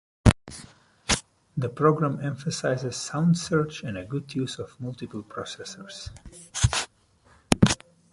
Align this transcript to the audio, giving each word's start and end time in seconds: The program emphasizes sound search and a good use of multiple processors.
The 1.55 1.69
program 1.69 2.21
emphasizes 2.23 2.95
sound 2.97 3.37
search 3.37 3.83
and 3.83 3.95
a 3.99 4.03
good 4.03 4.33
use 4.33 4.57
of 4.57 4.81
multiple 4.81 5.21
processors. 5.21 6.09